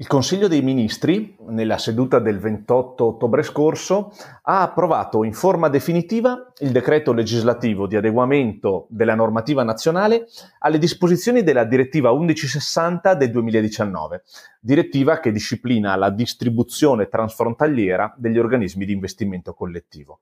Il 0.00 0.06
Consiglio 0.06 0.46
dei 0.46 0.62
Ministri, 0.62 1.36
nella 1.48 1.76
seduta 1.76 2.20
del 2.20 2.38
28 2.38 3.04
ottobre 3.04 3.42
scorso, 3.42 4.12
ha 4.42 4.62
approvato 4.62 5.24
in 5.24 5.32
forma 5.32 5.68
definitiva 5.68 6.52
il 6.60 6.70
decreto 6.70 7.12
legislativo 7.12 7.88
di 7.88 7.96
adeguamento 7.96 8.86
della 8.90 9.16
normativa 9.16 9.64
nazionale 9.64 10.28
alle 10.60 10.78
disposizioni 10.78 11.42
della 11.42 11.64
direttiva 11.64 12.14
1160 12.16 13.14
del 13.14 13.32
2019, 13.32 14.22
direttiva 14.60 15.18
che 15.18 15.32
disciplina 15.32 15.96
la 15.96 16.10
distribuzione 16.10 17.08
transfrontaliera 17.08 18.14
degli 18.16 18.38
organismi 18.38 18.84
di 18.84 18.92
investimento 18.92 19.52
collettivo. 19.52 20.20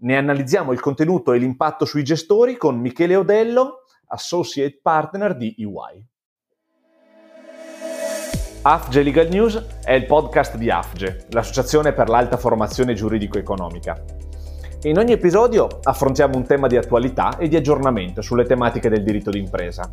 Ne 0.00 0.18
analizziamo 0.18 0.70
il 0.72 0.80
contenuto 0.80 1.32
e 1.32 1.38
l'impatto 1.38 1.86
sui 1.86 2.04
gestori 2.04 2.58
con 2.58 2.78
Michele 2.78 3.16
Odello, 3.16 3.84
Associate 4.08 4.80
Partner 4.82 5.34
di 5.34 5.54
EY. 5.56 6.12
AFGE 8.66 9.02
Legal 9.02 9.28
News 9.28 9.62
è 9.84 9.92
il 9.92 10.06
podcast 10.06 10.56
di 10.56 10.70
AFGE, 10.70 11.26
l'Associazione 11.32 11.92
per 11.92 12.08
l'Alta 12.08 12.38
Formazione 12.38 12.94
Giuridico-Economica. 12.94 14.02
In 14.84 14.96
ogni 14.96 15.12
episodio 15.12 15.68
affrontiamo 15.82 16.38
un 16.38 16.46
tema 16.46 16.66
di 16.66 16.78
attualità 16.78 17.36
e 17.36 17.48
di 17.48 17.56
aggiornamento 17.56 18.22
sulle 18.22 18.46
tematiche 18.46 18.88
del 18.88 19.04
diritto 19.04 19.28
d'impresa. 19.28 19.90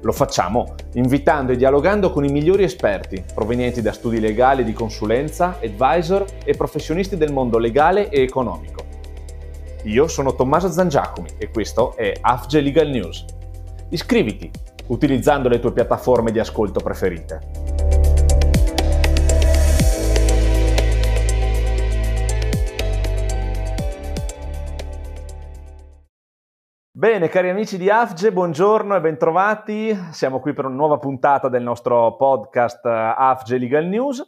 Lo 0.00 0.10
facciamo 0.10 0.74
invitando 0.94 1.52
e 1.52 1.56
dialogando 1.56 2.10
con 2.10 2.24
i 2.24 2.32
migliori 2.32 2.64
esperti 2.64 3.22
provenienti 3.32 3.80
da 3.80 3.92
studi 3.92 4.18
legali 4.18 4.64
di 4.64 4.72
consulenza, 4.72 5.58
advisor 5.62 6.24
e 6.44 6.56
professionisti 6.56 7.16
del 7.16 7.32
mondo 7.32 7.58
legale 7.58 8.08
e 8.08 8.22
economico. 8.22 8.84
Io 9.84 10.08
sono 10.08 10.34
Tommaso 10.34 10.68
Zangiacomi 10.68 11.28
e 11.38 11.48
questo 11.50 11.94
è 11.94 12.12
AFGE 12.20 12.60
Legal 12.60 12.88
News. 12.88 13.24
Iscriviti 13.90 14.50
utilizzando 14.88 15.48
le 15.48 15.60
tue 15.60 15.72
piattaforme 15.72 16.32
di 16.32 16.40
ascolto 16.40 16.80
preferite. 16.80 17.78
Bene, 27.00 27.30
cari 27.30 27.48
amici 27.48 27.78
di 27.78 27.88
AFGE, 27.88 28.30
buongiorno 28.30 28.94
e 28.94 29.00
bentrovati. 29.00 29.98
Siamo 30.10 30.38
qui 30.38 30.52
per 30.52 30.66
una 30.66 30.74
nuova 30.74 30.98
puntata 30.98 31.48
del 31.48 31.62
nostro 31.62 32.14
podcast 32.14 32.84
eh, 32.84 33.14
AFGE 33.16 33.56
Legal 33.56 33.86
News. 33.86 34.22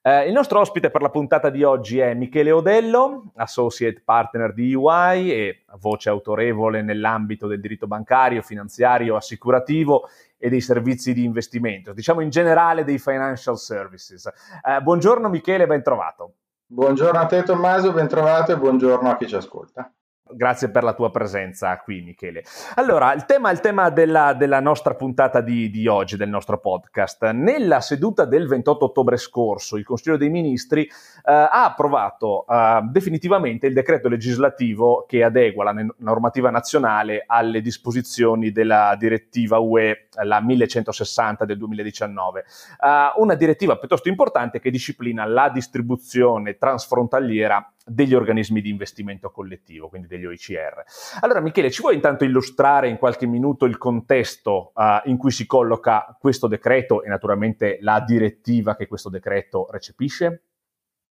Eh, 0.00 0.26
il 0.28 0.32
nostro 0.32 0.58
ospite 0.58 0.88
per 0.88 1.02
la 1.02 1.10
puntata 1.10 1.50
di 1.50 1.62
oggi 1.64 1.98
è 1.98 2.14
Michele 2.14 2.50
Odello, 2.50 3.30
Associate 3.34 4.00
Partner 4.02 4.54
di 4.54 4.72
EY 4.72 5.32
e 5.32 5.64
voce 5.76 6.08
autorevole 6.08 6.80
nell'ambito 6.80 7.46
del 7.46 7.60
diritto 7.60 7.86
bancario, 7.86 8.40
finanziario, 8.40 9.16
assicurativo 9.16 10.08
e 10.38 10.48
dei 10.48 10.62
servizi 10.62 11.12
di 11.12 11.24
investimento, 11.24 11.92
diciamo 11.92 12.22
in 12.22 12.30
generale 12.30 12.84
dei 12.84 12.98
financial 12.98 13.58
services. 13.58 14.24
Eh, 14.64 14.80
buongiorno 14.80 15.28
Michele, 15.28 15.66
bentrovato. 15.66 16.36
Buongiorno 16.64 17.18
a 17.18 17.26
te 17.26 17.42
Tommaso, 17.42 17.92
bentrovato 17.92 18.52
e 18.52 18.56
buongiorno 18.56 19.10
a 19.10 19.16
chi 19.18 19.28
ci 19.28 19.36
ascolta. 19.36 19.92
Grazie 20.26 20.70
per 20.70 20.84
la 20.84 20.94
tua 20.94 21.10
presenza 21.10 21.76
qui, 21.80 22.00
Michele. 22.00 22.44
Allora, 22.76 23.12
il 23.12 23.26
tema, 23.26 23.50
il 23.50 23.60
tema 23.60 23.90
della, 23.90 24.32
della, 24.32 24.58
nostra 24.58 24.94
puntata 24.94 25.42
di, 25.42 25.68
di, 25.68 25.86
oggi, 25.86 26.16
del 26.16 26.30
nostro 26.30 26.58
podcast. 26.60 27.28
Nella 27.32 27.82
seduta 27.82 28.24
del 28.24 28.48
28 28.48 28.86
ottobre 28.86 29.18
scorso, 29.18 29.76
il 29.76 29.84
Consiglio 29.84 30.16
dei 30.16 30.30
Ministri 30.30 30.84
eh, 30.84 30.90
ha 31.24 31.64
approvato 31.66 32.46
eh, 32.48 32.80
definitivamente 32.90 33.66
il 33.66 33.74
decreto 33.74 34.08
legislativo 34.08 35.04
che 35.06 35.22
adegua 35.22 35.64
la 35.64 35.74
normativa 35.98 36.48
nazionale 36.48 37.24
alle 37.26 37.60
disposizioni 37.60 38.50
della 38.50 38.96
direttiva 38.98 39.58
UE, 39.58 40.08
la 40.22 40.40
1160 40.40 41.44
del 41.44 41.58
2019. 41.58 42.40
Eh, 42.40 43.12
una 43.16 43.34
direttiva 43.34 43.76
piuttosto 43.76 44.08
importante 44.08 44.58
che 44.58 44.70
disciplina 44.70 45.26
la 45.26 45.50
distribuzione 45.50 46.56
transfrontaliera 46.56 47.74
degli 47.84 48.14
organismi 48.14 48.60
di 48.60 48.70
investimento 48.70 49.30
collettivo, 49.30 49.88
quindi 49.88 50.08
degli 50.08 50.24
OICR. 50.24 50.84
Allora 51.20 51.40
Michele, 51.40 51.70
ci 51.70 51.82
vuoi 51.82 51.94
intanto 51.94 52.24
illustrare 52.24 52.88
in 52.88 52.96
qualche 52.96 53.26
minuto 53.26 53.66
il 53.66 53.76
contesto 53.76 54.72
uh, 54.74 55.08
in 55.08 55.18
cui 55.18 55.30
si 55.30 55.46
colloca 55.46 56.16
questo 56.18 56.46
decreto 56.46 57.02
e 57.02 57.08
naturalmente 57.08 57.78
la 57.80 58.00
direttiva 58.00 58.74
che 58.74 58.86
questo 58.86 59.10
decreto 59.10 59.68
recepisce? 59.70 60.42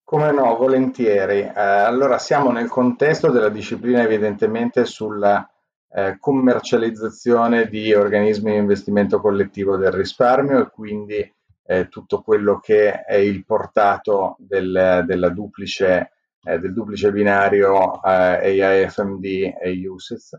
Come 0.05 0.33
no, 0.33 0.56
volentieri. 0.56 1.39
Eh, 1.39 1.53
allora 1.55 2.19
siamo 2.19 2.50
nel 2.50 2.69
contesto 2.69 3.31
della 3.31 3.49
disciplina 3.49 4.03
evidentemente 4.03 4.84
sulla 4.84 5.49
eh, 5.93 6.16
commercializzazione 6.19 7.69
di 7.69 7.95
organismi 7.95 8.50
di 8.50 8.59
investimento 8.59 9.21
collettivo 9.21 9.77
del 9.77 9.93
risparmio 9.93 10.61
e 10.61 10.71
quindi 10.71 11.34
eh, 11.65 11.89
tutto 11.89 12.22
quello 12.22 12.59
che 12.59 13.05
è 13.05 13.15
il 13.15 13.45
portato 13.45 14.34
del, 14.41 15.05
della 15.06 15.28
duplice 15.28 16.11
eh, 16.43 16.59
del 16.59 16.73
duplice 16.73 17.12
binario 17.12 18.03
eh, 18.03 18.62
AIFMD 18.62 19.25
e 19.61 19.89
USIS 19.89 20.39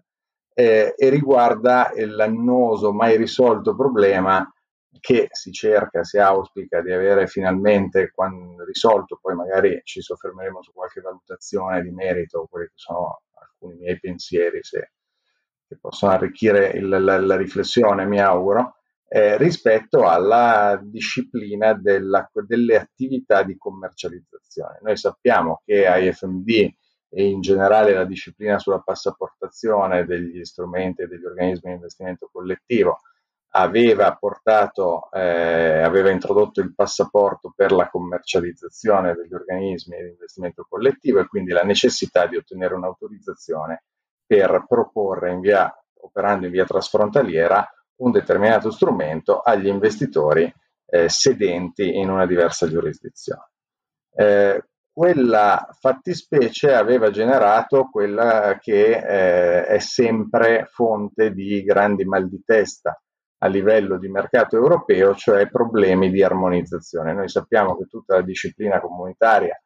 eh, 0.54 0.94
e 0.98 1.10
riguarda 1.10 1.92
l'annoso 1.96 2.92
mai 2.92 3.18
risolto 3.18 3.76
problema 3.76 4.48
che 5.00 5.28
si 5.32 5.52
cerca, 5.52 6.04
si 6.04 6.18
auspica 6.18 6.82
di 6.82 6.92
avere 6.92 7.26
finalmente 7.28 8.12
risolto, 8.66 9.18
poi 9.22 9.36
magari 9.36 9.82
ci 9.84 10.02
soffermeremo 10.02 10.62
su 10.62 10.72
qualche 10.74 11.02
valutazione 11.02 11.82
di 11.82 11.92
merito, 11.92 12.48
quelli 12.50 12.68
che 12.68 12.74
sono 12.76 13.22
alcuni 13.34 13.78
miei 13.78 14.00
pensieri 14.00 14.60
se, 14.62 14.92
che 15.68 15.78
possono 15.80 16.12
arricchire 16.12 16.68
il, 16.72 16.88
la, 16.88 17.18
la, 17.20 17.36
riflessione, 17.38 18.06
mi 18.06 18.20
auguro, 18.20 18.81
eh, 19.14 19.36
rispetto 19.36 20.08
alla 20.08 20.80
disciplina 20.82 21.74
della, 21.74 22.32
delle 22.48 22.78
attività 22.78 23.44
di 23.44 23.58
commercializzazione. 23.58 24.80
Noi 24.82 24.96
sappiamo 24.96 25.62
che 25.66 25.84
IFMD 25.86 26.50
e 27.10 27.24
in 27.26 27.42
generale 27.42 27.94
la 27.94 28.06
disciplina 28.06 28.58
sulla 28.58 28.80
passaportazione 28.80 30.06
degli 30.06 30.42
strumenti 30.46 31.02
e 31.02 31.08
degli 31.08 31.26
organismi 31.26 31.72
di 31.72 31.76
investimento 31.76 32.30
collettivo 32.32 33.02
aveva 33.50 34.16
portato, 34.16 35.12
eh, 35.12 35.82
aveva 35.82 36.10
introdotto 36.10 36.62
il 36.62 36.74
passaporto 36.74 37.52
per 37.54 37.74
la 37.74 37.90
commercializzazione 37.90 39.14
degli 39.14 39.34
organismi 39.34 39.98
di 39.98 40.08
investimento 40.08 40.66
collettivo 40.70 41.20
e 41.20 41.28
quindi 41.28 41.52
la 41.52 41.64
necessità 41.64 42.28
di 42.28 42.38
ottenere 42.38 42.76
un'autorizzazione 42.76 43.84
per 44.26 44.64
proporre 44.70 45.34
in 45.34 45.42
via, 45.42 45.70
operando 46.00 46.46
in 46.46 46.54
via 46.54 46.64
trasfrontaliera 46.64 47.70
un 48.02 48.12
determinato 48.12 48.72
strumento 48.72 49.40
agli 49.40 49.68
investitori 49.68 50.52
eh, 50.86 51.10
sedenti 51.10 51.96
in 51.96 52.10
una 52.10 52.26
diversa 52.26 52.68
giurisdizione. 52.68 53.50
Eh, 54.14 54.64
quella 54.94 55.70
fattispecie 55.80 56.74
aveva 56.74 57.12
generato 57.12 57.90
quella 57.90 58.58
che 58.60 58.98
eh, 58.98 59.66
è 59.66 59.80
sempre 59.80 60.68
fonte 60.70 61.32
di 61.32 61.64
grandi 61.64 62.04
mal 62.04 62.28
di 62.28 62.42
testa 62.46 63.02
a 63.44 63.48
livello 63.48 63.98
di 63.98 64.10
mercato 64.10 64.58
europeo, 64.58 65.16
cioè 65.16 65.50
problemi 65.50 66.12
di 66.12 66.22
armonizzazione. 66.22 67.14
Noi 67.14 67.30
sappiamo 67.30 67.78
che 67.78 67.86
tutta 67.86 68.16
la 68.16 68.22
disciplina 68.22 68.82
comunitaria 68.82 69.60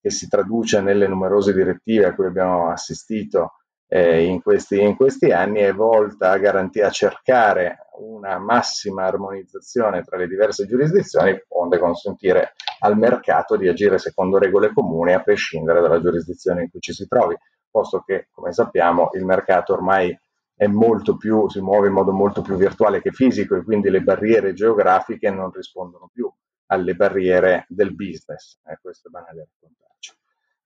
che 0.00 0.10
si 0.10 0.28
traduce 0.28 0.80
nelle 0.80 1.06
numerose 1.06 1.52
direttive 1.52 2.06
a 2.06 2.14
cui 2.14 2.26
abbiamo 2.26 2.70
assistito 2.70 3.59
eh, 3.92 4.22
in, 4.22 4.40
questi, 4.40 4.80
in, 4.80 4.94
questi, 4.94 5.32
anni 5.32 5.58
è 5.58 5.74
volta 5.74 6.30
a, 6.30 6.38
garantire, 6.38 6.86
a 6.86 6.90
cercare 6.90 7.88
una 7.98 8.38
massima 8.38 9.04
armonizzazione 9.04 10.04
tra 10.04 10.16
le 10.16 10.28
diverse 10.28 10.64
giurisdizioni, 10.64 11.36
onde 11.48 11.78
consentire 11.78 12.52
al 12.80 12.96
mercato 12.96 13.56
di 13.56 13.66
agire 13.66 13.98
secondo 13.98 14.38
regole 14.38 14.72
comuni 14.72 15.12
a 15.12 15.22
prescindere 15.22 15.80
dalla 15.80 16.00
giurisdizione 16.00 16.62
in 16.62 16.70
cui 16.70 16.78
ci 16.78 16.92
si 16.92 17.08
trovi, 17.08 17.36
posto 17.68 18.04
che, 18.06 18.28
come 18.30 18.52
sappiamo, 18.52 19.10
il 19.14 19.24
mercato 19.24 19.72
ormai 19.72 20.16
più, 21.18 21.48
si 21.48 21.60
muove 21.60 21.88
in 21.88 21.94
modo 21.94 22.12
molto 22.12 22.42
più 22.42 22.54
virtuale 22.54 23.02
che 23.02 23.10
fisico 23.10 23.56
e 23.56 23.64
quindi 23.64 23.90
le 23.90 24.02
barriere 24.02 24.52
geografiche 24.52 25.30
non 25.30 25.50
rispondono 25.50 26.08
più 26.12 26.32
alle 26.66 26.94
barriere 26.94 27.64
del 27.68 27.92
business. 27.92 28.60
Eh, 28.66 28.78
questo 28.80 29.08
è 29.08 29.10
banale 29.10 29.48
raccontarci. 29.50 29.79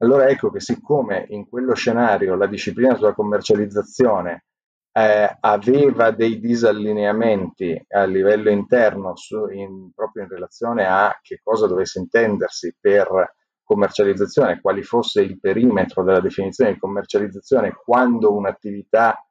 Allora 0.04 0.28
ecco 0.28 0.50
che 0.50 0.60
siccome 0.60 1.24
in 1.30 1.48
quello 1.48 1.74
scenario 1.74 2.36
la 2.36 2.46
disciplina 2.46 2.94
sulla 2.94 3.14
commercializzazione 3.14 4.44
eh, 4.92 5.36
aveva 5.40 6.10
dei 6.10 6.38
disallineamenti 6.38 7.86
a 7.88 8.04
livello 8.04 8.50
interno 8.50 9.16
su, 9.16 9.48
in, 9.48 9.92
proprio 9.94 10.24
in 10.24 10.28
relazione 10.28 10.84
a 10.86 11.18
che 11.22 11.40
cosa 11.42 11.66
dovesse 11.66 12.00
intendersi 12.00 12.76
per 12.78 13.34
commercializzazione, 13.62 14.60
quali 14.60 14.82
fosse 14.82 15.22
il 15.22 15.40
perimetro 15.40 16.04
della 16.04 16.20
definizione 16.20 16.74
di 16.74 16.78
commercializzazione 16.78 17.72
quando 17.72 18.34
un'attività 18.34 19.26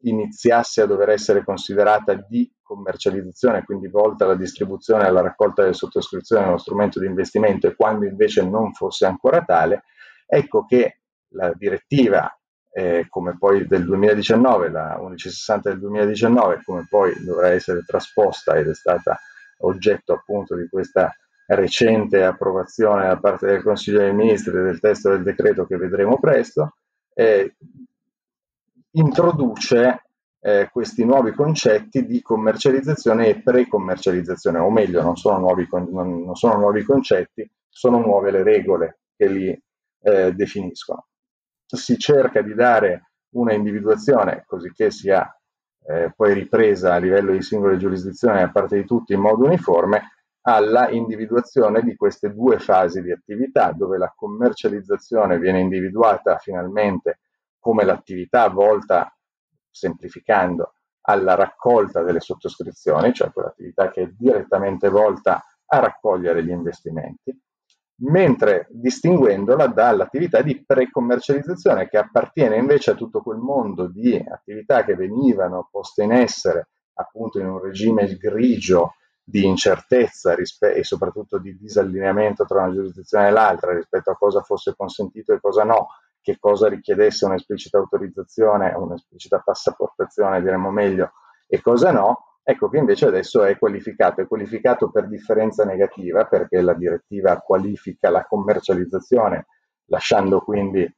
iniziasse 0.00 0.82
a 0.82 0.86
dover 0.86 1.10
essere 1.10 1.44
considerata 1.44 2.14
di 2.14 2.52
commercializzazione, 2.62 3.62
quindi 3.62 3.86
volta 3.86 4.24
alla 4.24 4.34
distribuzione 4.34 5.04
alla 5.04 5.22
raccolta 5.22 5.62
delle 5.62 5.74
sottoscrizioni 5.74 6.44
dello 6.44 6.58
strumento 6.58 6.98
di 6.98 7.06
investimento 7.06 7.68
e 7.68 7.76
quando 7.76 8.06
invece 8.06 8.42
non 8.42 8.72
fosse 8.72 9.06
ancora 9.06 9.40
tale, 9.44 9.84
Ecco 10.26 10.64
che 10.64 11.00
la 11.30 11.52
direttiva 11.54 12.36
eh, 12.70 13.06
come 13.08 13.36
poi 13.38 13.66
del 13.66 13.84
2019, 13.84 14.68
la 14.68 14.96
1160 14.98 15.70
del 15.70 15.78
2019, 15.80 16.60
come 16.62 16.86
poi 16.88 17.14
dovrà 17.24 17.48
essere 17.48 17.82
trasposta 17.86 18.54
ed 18.56 18.68
è 18.68 18.74
stata 18.74 19.18
oggetto 19.60 20.12
appunto 20.12 20.54
di 20.54 20.68
questa 20.68 21.10
recente 21.46 22.22
approvazione 22.22 23.06
da 23.06 23.18
parte 23.18 23.46
del 23.46 23.62
Consiglio 23.62 24.00
dei 24.00 24.12
Ministri 24.12 24.52
del 24.52 24.80
testo 24.80 25.10
del 25.10 25.22
decreto 25.22 25.64
che 25.64 25.76
vedremo 25.76 26.18
presto, 26.18 26.76
eh, 27.14 27.56
introduce 28.90 30.02
eh, 30.40 30.68
questi 30.70 31.04
nuovi 31.04 31.32
concetti 31.32 32.04
di 32.04 32.20
commercializzazione 32.20 33.28
e 33.28 33.42
pre-commercializzazione, 33.42 34.58
o 34.58 34.70
meglio, 34.70 35.02
non 35.02 35.16
sono 35.16 35.38
nuovi, 35.38 35.66
non 35.70 36.34
sono 36.34 36.58
nuovi 36.58 36.82
concetti, 36.82 37.48
sono 37.68 38.00
nuove 38.00 38.30
le 38.30 38.42
regole 38.42 38.98
che 39.16 39.28
li 39.28 39.64
eh, 40.06 40.32
definiscono. 40.32 41.08
Si 41.66 41.98
cerca 41.98 42.40
di 42.40 42.54
dare 42.54 43.10
una 43.30 43.52
individuazione 43.52 44.44
così 44.46 44.70
che 44.72 44.92
sia 44.92 45.28
eh, 45.88 46.12
poi 46.14 46.32
ripresa 46.32 46.94
a 46.94 46.98
livello 46.98 47.32
di 47.32 47.42
singole 47.42 47.76
giurisdizioni 47.76 48.38
da 48.38 48.50
parte 48.50 48.76
di 48.76 48.84
tutti 48.84 49.14
in 49.14 49.20
modo 49.20 49.44
uniforme 49.44 50.12
alla 50.42 50.88
individuazione 50.90 51.82
di 51.82 51.96
queste 51.96 52.32
due 52.32 52.60
fasi 52.60 53.02
di 53.02 53.10
attività, 53.10 53.72
dove 53.72 53.98
la 53.98 54.12
commercializzazione 54.14 55.40
viene 55.40 55.58
individuata 55.58 56.38
finalmente 56.38 57.18
come 57.58 57.84
l'attività 57.84 58.48
volta, 58.48 59.12
semplificando, 59.68 60.74
alla 61.08 61.34
raccolta 61.34 62.02
delle 62.02 62.20
sottoscrizioni, 62.20 63.12
cioè 63.12 63.32
quell'attività 63.32 63.90
che 63.90 64.02
è 64.02 64.08
direttamente 64.16 64.88
volta 64.88 65.42
a 65.66 65.78
raccogliere 65.80 66.44
gli 66.44 66.50
investimenti, 66.50 67.36
mentre 67.98 68.66
distinguendola 68.70 69.68
dall'attività 69.68 70.42
di 70.42 70.62
pre-commercializzazione 70.62 71.88
che 71.88 71.96
appartiene 71.96 72.56
invece 72.56 72.90
a 72.90 72.94
tutto 72.94 73.22
quel 73.22 73.38
mondo 73.38 73.86
di 73.86 74.14
attività 74.16 74.84
che 74.84 74.94
venivano 74.94 75.68
poste 75.70 76.02
in 76.02 76.12
essere 76.12 76.68
appunto 76.94 77.38
in 77.38 77.46
un 77.46 77.60
regime 77.60 78.06
grigio 78.16 78.94
di 79.22 79.44
incertezza 79.44 80.34
rispe- 80.34 80.74
e 80.74 80.84
soprattutto 80.84 81.38
di 81.38 81.56
disallineamento 81.58 82.44
tra 82.44 82.62
una 82.62 82.72
giurisdizione 82.72 83.28
e 83.28 83.30
l'altra 83.30 83.74
rispetto 83.74 84.10
a 84.10 84.16
cosa 84.16 84.40
fosse 84.42 84.74
consentito 84.76 85.32
e 85.32 85.40
cosa 85.40 85.64
no, 85.64 85.88
che 86.20 86.38
cosa 86.38 86.68
richiedesse 86.68 87.24
un'esplicita 87.24 87.78
autorizzazione, 87.78 88.72
un'esplicita 88.76 89.40
passaportazione, 89.44 90.40
diremmo 90.40 90.70
meglio, 90.70 91.12
e 91.48 91.60
cosa 91.60 91.90
no, 91.90 92.25
ecco 92.48 92.68
che 92.68 92.78
invece 92.78 93.06
adesso 93.06 93.42
è 93.42 93.58
qualificato, 93.58 94.20
è 94.20 94.28
qualificato 94.28 94.88
per 94.88 95.08
differenza 95.08 95.64
negativa 95.64 96.26
perché 96.26 96.60
la 96.60 96.74
direttiva 96.74 97.38
qualifica 97.38 98.08
la 98.08 98.24
commercializzazione, 98.24 99.46
lasciando 99.86 100.38
quindi 100.40 100.88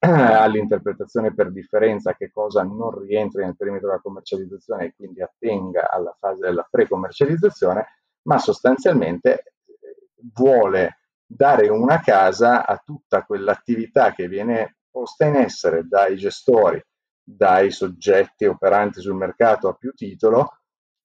all'interpretazione 0.00 1.32
per 1.32 1.50
differenza 1.50 2.14
che 2.14 2.30
cosa 2.30 2.62
non 2.62 2.90
rientri 3.06 3.42
nel 3.42 3.56
perimetro 3.56 3.88
della 3.88 4.02
commercializzazione 4.02 4.84
e 4.84 4.94
quindi 4.94 5.22
attenga 5.22 5.88
alla 5.90 6.14
fase 6.18 6.40
della 6.40 6.68
pre-commercializzazione, 6.70 7.86
ma 8.24 8.36
sostanzialmente 8.36 9.38
eh, 9.38 9.96
vuole 10.34 10.98
dare 11.24 11.68
una 11.68 12.00
casa 12.00 12.66
a 12.66 12.76
tutta 12.84 13.24
quell'attività 13.24 14.12
che 14.12 14.28
viene 14.28 14.76
posta 14.90 15.24
in 15.24 15.36
essere 15.36 15.88
dai 15.88 16.16
gestori, 16.16 16.84
dai 17.22 17.70
soggetti 17.70 18.44
operanti 18.44 19.00
sul 19.00 19.14
mercato 19.14 19.68
a 19.68 19.72
più 19.72 19.92
titolo, 19.94 20.58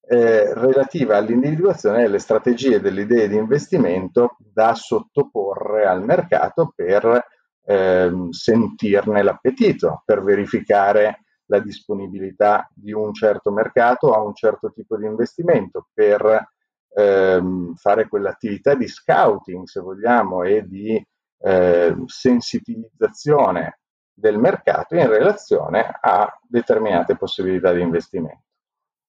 eh, 0.09 0.53
relativa 0.53 1.17
all'individuazione 1.17 2.03
delle 2.03 2.19
strategie 2.19 2.79
delle 2.79 3.01
idee 3.01 3.27
di 3.27 3.35
investimento 3.35 4.37
da 4.39 4.73
sottoporre 4.73 5.85
al 5.85 6.03
mercato 6.03 6.71
per 6.73 7.25
eh, 7.65 8.11
sentirne 8.29 9.21
l'appetito, 9.21 10.03
per 10.05 10.23
verificare 10.23 11.23
la 11.47 11.59
disponibilità 11.59 12.69
di 12.73 12.93
un 12.93 13.13
certo 13.13 13.51
mercato 13.51 14.13
a 14.13 14.21
un 14.21 14.33
certo 14.33 14.71
tipo 14.71 14.97
di 14.97 15.05
investimento, 15.05 15.87
per 15.93 16.51
ehm, 16.93 17.75
fare 17.75 18.07
quell'attività 18.07 18.75
di 18.75 18.87
scouting, 18.87 19.65
se 19.65 19.81
vogliamo, 19.81 20.43
e 20.43 20.65
di 20.65 21.05
eh, 21.39 21.95
sensibilizzazione 22.05 23.79
del 24.13 24.37
mercato 24.37 24.95
in 24.95 25.07
relazione 25.07 25.97
a 26.01 26.27
determinate 26.47 27.15
possibilità 27.15 27.71
di 27.71 27.81
investimento 27.81 28.46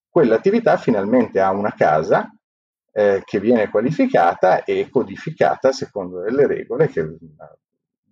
quell'attività 0.09 0.77
finalmente 0.77 1.39
ha 1.39 1.51
una 1.51 1.73
casa 1.75 2.29
eh, 2.91 3.21
che 3.23 3.39
viene 3.39 3.69
qualificata 3.69 4.63
e 4.63 4.89
codificata 4.89 5.71
secondo 5.71 6.21
delle 6.21 6.47
regole 6.47 6.89
che 6.89 7.01
eh, 7.01 7.17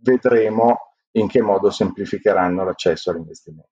vedremo 0.02 0.94
in 1.12 1.28
che 1.28 1.42
modo 1.42 1.70
semplificheranno 1.70 2.64
l'accesso 2.64 3.10
all'investimento. 3.10 3.70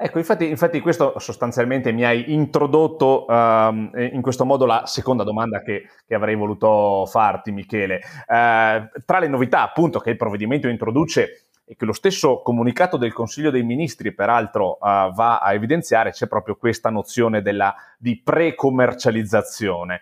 Ecco, 0.00 0.18
infatti, 0.18 0.48
infatti, 0.48 0.78
questo 0.78 1.18
sostanzialmente 1.18 1.90
mi 1.90 2.04
hai 2.04 2.32
introdotto 2.32 3.24
uh, 3.26 3.90
in 3.96 4.20
questo 4.22 4.44
modo 4.44 4.64
la 4.64 4.86
seconda 4.86 5.24
domanda 5.24 5.60
che, 5.60 5.88
che 6.06 6.14
avrei 6.14 6.36
voluto 6.36 7.04
farti, 7.06 7.50
Michele. 7.50 7.96
Uh, 8.28 9.02
tra 9.04 9.18
le 9.18 9.26
novità, 9.26 9.62
appunto, 9.62 9.98
che 9.98 10.10
il 10.10 10.16
provvedimento 10.16 10.68
introduce 10.68 11.47
e 11.68 11.76
che 11.76 11.84
lo 11.84 11.92
stesso 11.92 12.40
comunicato 12.40 12.96
del 12.96 13.12
Consiglio 13.12 13.50
dei 13.50 13.62
Ministri 13.62 14.14
peraltro 14.14 14.78
uh, 14.80 15.12
va 15.12 15.38
a 15.38 15.52
evidenziare, 15.52 16.12
c'è 16.12 16.26
proprio 16.26 16.56
questa 16.56 16.88
nozione 16.88 17.42
della, 17.42 17.74
di 17.98 18.18
pre-commercializzazione. 18.20 20.00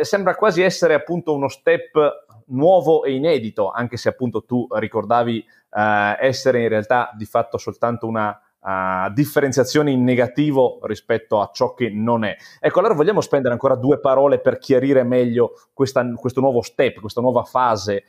Eh, 0.00 0.04
sembra 0.04 0.34
quasi 0.34 0.62
essere 0.62 0.94
appunto 0.94 1.34
uno 1.34 1.48
step 1.48 2.26
nuovo 2.46 3.04
e 3.04 3.12
inedito, 3.12 3.70
anche 3.70 3.98
se 3.98 4.08
appunto 4.08 4.44
tu 4.44 4.66
ricordavi 4.70 5.44
uh, 5.70 5.80
essere 6.18 6.62
in 6.62 6.68
realtà 6.68 7.10
di 7.14 7.26
fatto 7.26 7.58
soltanto 7.58 8.06
una 8.06 8.40
Uh, 8.62 9.12
differenziazione 9.12 9.90
in 9.90 10.04
negativo 10.04 10.78
rispetto 10.84 11.40
a 11.40 11.50
ciò 11.52 11.74
che 11.74 11.90
non 11.90 12.22
è. 12.22 12.36
Ecco, 12.60 12.78
allora 12.78 12.94
vogliamo 12.94 13.20
spendere 13.20 13.52
ancora 13.52 13.74
due 13.74 13.98
parole 13.98 14.38
per 14.38 14.58
chiarire 14.58 15.02
meglio 15.02 15.54
questa, 15.72 16.08
questo 16.14 16.40
nuovo 16.40 16.62
step, 16.62 17.00
questa 17.00 17.20
nuova 17.20 17.42
fase, 17.42 18.04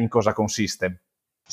in 0.00 0.08
cosa 0.08 0.32
consiste. 0.32 1.02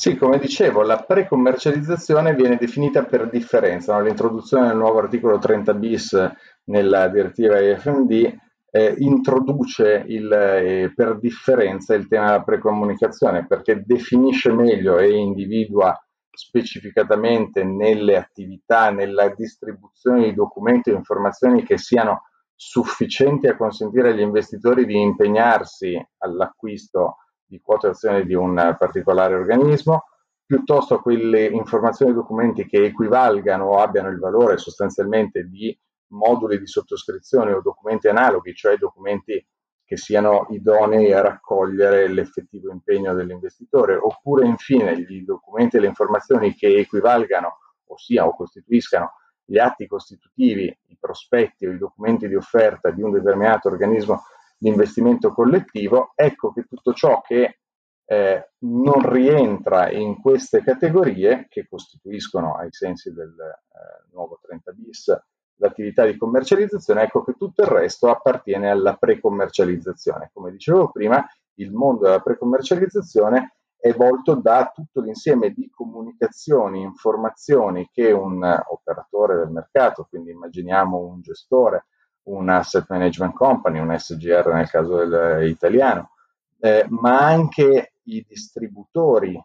Sì, 0.00 0.16
come 0.16 0.38
dicevo, 0.38 0.80
la 0.80 0.96
pre-commercializzazione 0.96 2.34
viene 2.34 2.56
definita 2.56 3.04
per 3.04 3.28
differenza. 3.28 3.94
No? 3.94 4.02
L'introduzione 4.02 4.68
del 4.68 4.78
nuovo 4.78 4.98
articolo 4.98 5.36
30 5.36 5.74
bis 5.74 6.32
nella 6.68 7.06
direttiva 7.08 7.60
IFMD 7.60 8.34
eh, 8.70 8.94
introduce 8.96 10.02
il, 10.06 10.32
eh, 10.32 10.90
per 10.96 11.18
differenza 11.18 11.92
il 11.92 12.08
tema 12.08 12.28
della 12.28 12.42
precomunicazione 12.42 13.46
perché 13.46 13.82
definisce 13.84 14.50
meglio 14.50 14.96
e 14.96 15.18
individua 15.18 15.94
specificatamente 16.30 17.62
nelle 17.62 18.16
attività, 18.16 18.88
nella 18.90 19.28
distribuzione 19.34 20.22
di 20.22 20.34
documenti 20.34 20.88
e 20.88 20.94
informazioni 20.94 21.62
che 21.62 21.76
siano 21.76 22.22
sufficienti 22.54 23.48
a 23.48 23.56
consentire 23.56 24.12
agli 24.12 24.20
investitori 24.20 24.86
di 24.86 24.98
impegnarsi 24.98 26.02
all'acquisto 26.20 27.16
di 27.50 27.60
quotazione 27.60 28.24
di 28.24 28.34
un 28.34 28.76
particolare 28.78 29.34
organismo, 29.34 30.04
piuttosto 30.46 31.00
quelle 31.00 31.46
informazioni 31.46 32.12
e 32.12 32.14
documenti 32.14 32.64
che 32.64 32.84
equivalgano 32.84 33.64
o 33.66 33.78
abbiano 33.80 34.08
il 34.08 34.20
valore 34.20 34.56
sostanzialmente 34.56 35.48
di 35.48 35.76
moduli 36.12 36.60
di 36.60 36.66
sottoscrizione 36.66 37.52
o 37.52 37.60
documenti 37.60 38.06
analoghi, 38.06 38.54
cioè 38.54 38.76
documenti 38.76 39.44
che 39.84 39.96
siano 39.96 40.46
idonei 40.50 41.12
a 41.12 41.20
raccogliere 41.20 42.06
l'effettivo 42.06 42.70
impegno 42.70 43.14
dell'investitore, 43.14 43.96
oppure 43.96 44.46
infine 44.46 45.00
gli 45.00 45.24
documenti 45.24 45.76
e 45.76 45.80
le 45.80 45.88
informazioni 45.88 46.54
che 46.54 46.76
equivalgano, 46.76 47.58
ossia 47.86 48.26
o 48.26 48.34
costituiscano 48.36 49.14
gli 49.44 49.58
atti 49.58 49.88
costitutivi, 49.88 50.66
i 50.86 50.96
prospetti 50.98 51.66
o 51.66 51.72
i 51.72 51.78
documenti 51.78 52.28
di 52.28 52.36
offerta 52.36 52.90
di 52.90 53.02
un 53.02 53.10
determinato 53.10 53.66
organismo 53.66 54.22
di 54.60 54.68
investimento 54.68 55.32
collettivo, 55.32 56.12
ecco 56.14 56.52
che 56.52 56.64
tutto 56.64 56.92
ciò 56.92 57.22
che 57.22 57.60
eh, 58.04 58.50
non 58.58 59.10
rientra 59.10 59.90
in 59.90 60.20
queste 60.20 60.62
categorie, 60.62 61.46
che 61.48 61.66
costituiscono 61.66 62.56
ai 62.56 62.68
sensi 62.70 63.10
del 63.14 63.30
eh, 63.30 64.12
nuovo 64.12 64.38
30 64.42 64.72
bis 64.72 65.18
l'attività 65.54 66.04
di 66.04 66.16
commercializzazione, 66.16 67.04
ecco 67.04 67.22
che 67.22 67.34
tutto 67.38 67.62
il 67.62 67.68
resto 67.68 68.10
appartiene 68.10 68.70
alla 68.70 68.96
pre-commercializzazione. 68.96 70.30
Come 70.32 70.50
dicevo 70.50 70.90
prima, 70.90 71.26
il 71.54 71.72
mondo 71.72 72.04
della 72.04 72.20
pre-commercializzazione 72.20 73.54
è 73.78 73.94
volto 73.94 74.34
da 74.34 74.70
tutto 74.74 75.00
l'insieme 75.00 75.50
di 75.50 75.70
comunicazioni, 75.70 76.82
informazioni 76.82 77.88
che 77.90 78.12
un 78.12 78.42
operatore 78.42 79.36
del 79.36 79.50
mercato, 79.50 80.06
quindi 80.08 80.30
immaginiamo 80.32 80.98
un 80.98 81.22
gestore, 81.22 81.86
un 82.30 82.48
asset 82.48 82.86
management 82.88 83.34
company, 83.34 83.78
un 83.78 83.96
SGR 83.96 84.52
nel 84.52 84.68
caso 84.68 85.02
italiano, 85.42 86.10
eh, 86.58 86.86
ma 86.88 87.18
anche 87.18 87.94
i 88.04 88.24
distributori 88.26 89.42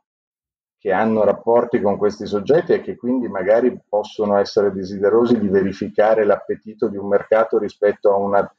che 0.77 0.91
hanno 0.91 1.23
rapporti 1.23 1.81
con 1.81 1.97
questi 1.97 2.27
soggetti 2.27 2.73
e 2.73 2.81
che 2.81 2.95
quindi 2.95 3.27
magari 3.27 3.75
possono 3.87 4.37
essere 4.37 4.71
desiderosi 4.71 5.39
di 5.39 5.47
verificare 5.47 6.25
l'appetito 6.25 6.87
di 6.87 6.97
un 6.97 7.07
mercato 7.07 7.57
rispetto 7.57 8.13
a 8.13 8.17
una 8.17 8.55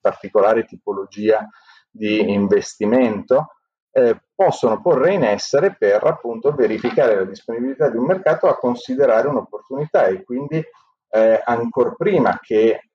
particolare 0.00 0.64
tipologia 0.64 1.48
di 1.88 2.32
investimento, 2.32 3.54
eh, 3.92 4.20
possono 4.34 4.80
porre 4.82 5.12
in 5.12 5.22
essere 5.22 5.76
per 5.78 6.04
appunto 6.04 6.52
verificare 6.52 7.14
la 7.14 7.24
disponibilità 7.24 7.88
di 7.88 7.96
un 7.96 8.06
mercato 8.06 8.48
a 8.48 8.58
considerare 8.58 9.28
un'opportunità 9.28 10.06
e 10.06 10.24
quindi 10.24 10.60
eh, 11.10 11.40
ancora 11.44 11.92
prima 11.96 12.40
che 12.42 12.88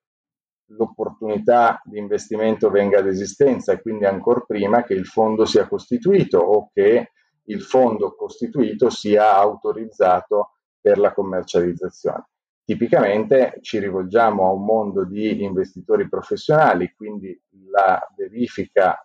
l'opportunità 0.70 1.80
di 1.84 1.98
investimento 1.98 2.70
venga 2.70 2.98
ad 2.98 3.06
esistenza 3.06 3.72
e 3.72 3.80
quindi 3.80 4.04
ancora 4.04 4.40
prima 4.40 4.82
che 4.84 4.94
il 4.94 5.06
fondo 5.06 5.44
sia 5.44 5.66
costituito 5.66 6.38
o 6.38 6.70
che 6.72 7.12
il 7.44 7.62
fondo 7.62 8.14
costituito 8.14 8.90
sia 8.90 9.34
autorizzato 9.36 10.54
per 10.80 10.98
la 10.98 11.12
commercializzazione. 11.12 12.28
Tipicamente 12.64 13.58
ci 13.62 13.78
rivolgiamo 13.78 14.46
a 14.46 14.52
un 14.52 14.64
mondo 14.64 15.04
di 15.04 15.42
investitori 15.42 16.08
professionali, 16.08 16.92
quindi 16.94 17.38
la 17.70 18.00
verifica 18.16 19.04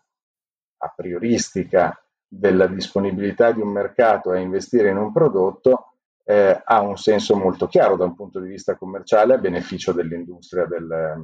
a 0.78 0.94
prioristica 0.96 2.00
della 2.28 2.68
disponibilità 2.68 3.52
di 3.52 3.62
un 3.62 3.70
mercato 3.70 4.30
a 4.30 4.38
investire 4.38 4.90
in 4.90 4.98
un 4.98 5.12
prodotto 5.12 5.96
eh, 6.24 6.60
ha 6.64 6.82
un 6.82 6.98
senso 6.98 7.36
molto 7.36 7.68
chiaro 7.68 7.96
da 7.96 8.06
un 8.06 8.16
punto 8.16 8.40
di 8.40 8.50
vista 8.50 8.76
commerciale 8.76 9.36
a 9.36 9.38
beneficio 9.38 9.94
dell'industria 9.94 10.66
del, 10.66 11.24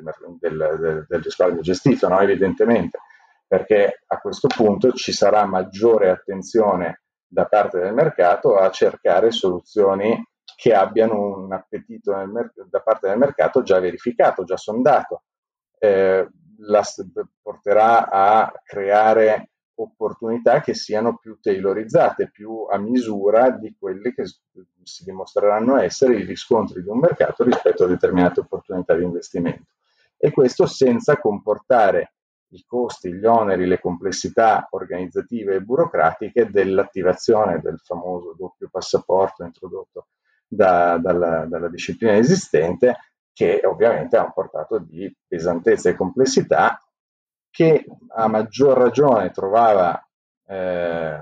del, 0.00 0.76
del, 0.78 1.06
del 1.08 1.22
risparmio 1.22 1.60
gestito, 1.60 2.08
no? 2.08 2.20
evidentemente, 2.20 2.98
perché 3.46 4.02
a 4.06 4.18
questo 4.18 4.48
punto 4.48 4.92
ci 4.92 5.12
sarà 5.12 5.44
maggiore 5.44 6.10
attenzione 6.10 7.02
da 7.26 7.46
parte 7.46 7.80
del 7.80 7.94
mercato 7.94 8.56
a 8.56 8.70
cercare 8.70 9.30
soluzioni 9.30 10.22
che 10.56 10.74
abbiano 10.74 11.38
un 11.38 11.52
appetito 11.52 12.14
mer- 12.26 12.52
da 12.68 12.80
parte 12.80 13.08
del 13.08 13.18
mercato 13.18 13.62
già 13.62 13.80
verificato, 13.80 14.44
già 14.44 14.56
sondato. 14.56 15.24
Eh, 15.78 16.28
la, 16.58 16.82
porterà 17.40 18.08
a 18.08 18.52
creare 18.62 19.50
opportunità 19.74 20.60
che 20.60 20.74
siano 20.74 21.16
più 21.16 21.38
tailorizzate, 21.40 22.30
più 22.30 22.66
a 22.70 22.78
misura 22.78 23.50
di 23.50 23.74
quelle 23.78 24.14
che 24.14 24.24
si 24.82 25.04
dimostreranno 25.04 25.78
essere 25.78 26.16
i 26.16 26.24
riscontri 26.24 26.82
di 26.82 26.88
un 26.88 26.98
mercato 26.98 27.42
rispetto 27.44 27.84
a 27.84 27.88
determinate 27.88 28.40
opportunità 28.40 28.94
di 28.94 29.04
investimento. 29.04 29.72
E 30.24 30.30
questo 30.30 30.66
senza 30.66 31.16
comportare 31.16 32.12
i 32.50 32.62
costi, 32.64 33.12
gli 33.12 33.24
oneri, 33.24 33.66
le 33.66 33.80
complessità 33.80 34.68
organizzative 34.70 35.56
e 35.56 35.62
burocratiche 35.62 36.48
dell'attivazione 36.48 37.60
del 37.60 37.80
famoso 37.80 38.32
doppio 38.38 38.68
passaporto 38.70 39.42
introdotto 39.42 40.06
da, 40.46 40.96
dalla, 40.98 41.44
dalla 41.46 41.68
disciplina 41.68 42.16
esistente, 42.16 42.98
che 43.32 43.62
ovviamente 43.64 44.16
ha 44.16 44.22
un 44.22 44.32
portato 44.32 44.78
di 44.78 45.12
pesantezza 45.26 45.88
e 45.90 45.96
complessità 45.96 46.80
che 47.50 47.84
a 48.14 48.28
maggior 48.28 48.78
ragione 48.78 49.30
trovava 49.30 50.00
eh, 50.46 51.20